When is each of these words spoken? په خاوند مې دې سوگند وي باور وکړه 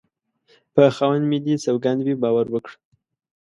په 0.73 0.81
خاوند 0.95 1.23
مې 1.29 1.39
دې 1.45 1.55
سوگند 1.65 1.99
وي 2.03 2.15
باور 2.23 2.45
وکړه 2.51 2.75